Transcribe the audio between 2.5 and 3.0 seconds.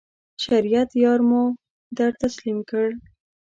کړ.